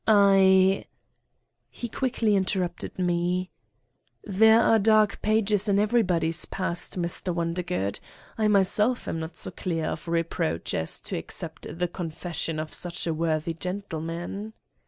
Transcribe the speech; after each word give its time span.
I..." 0.07 0.85
He 1.69 1.87
quickly 1.87 2.35
interrupted 2.35 2.97
me: 2.97 3.51
"There 4.23 4.59
are 4.63 4.79
dark 4.79 5.21
pages 5.21 5.69
in 5.69 5.77
everybody's 5.77 6.45
past, 6.45 6.99
Mr. 6.99 7.31
Wondergood. 7.31 7.99
I 8.35 8.47
myself 8.47 9.07
am 9.07 9.19
not 9.19 9.37
so 9.37 9.51
clear 9.51 9.85
of 9.85 10.07
re 10.07 10.23
proach 10.23 10.73
as 10.73 10.99
to 11.01 11.15
accept 11.17 11.67
the 11.77 11.87
confession 11.87 12.59
of 12.59 12.73
such 12.73 13.05
a 13.05 13.13
wor 13.13 13.37
thy 13.37 13.51
gentleman. 13.51 14.53